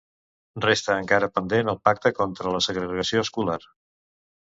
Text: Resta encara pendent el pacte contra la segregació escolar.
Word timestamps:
Resta 0.63 0.95
encara 1.01 1.27
pendent 1.35 1.69
el 1.73 1.77
pacte 1.89 2.11
contra 2.21 2.55
la 2.55 2.61
segregació 2.69 3.23
escolar. 3.27 3.59